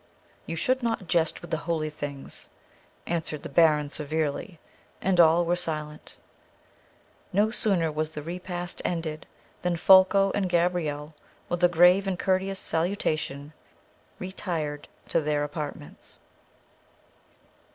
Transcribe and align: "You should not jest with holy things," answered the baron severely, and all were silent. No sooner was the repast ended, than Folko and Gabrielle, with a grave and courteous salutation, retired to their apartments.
"You 0.47 0.55
should 0.55 0.81
not 0.81 1.05
jest 1.05 1.43
with 1.43 1.53
holy 1.53 1.91
things," 1.91 2.49
answered 3.05 3.43
the 3.43 3.49
baron 3.49 3.91
severely, 3.91 4.59
and 4.99 5.19
all 5.19 5.45
were 5.45 5.55
silent. 5.55 6.17
No 7.31 7.51
sooner 7.51 7.91
was 7.91 8.09
the 8.15 8.23
repast 8.23 8.81
ended, 8.83 9.27
than 9.61 9.77
Folko 9.77 10.31
and 10.33 10.49
Gabrielle, 10.49 11.13
with 11.49 11.63
a 11.63 11.69
grave 11.69 12.07
and 12.07 12.17
courteous 12.17 12.57
salutation, 12.57 13.53
retired 14.17 14.87
to 15.09 15.21
their 15.21 15.43
apartments. 15.43 16.17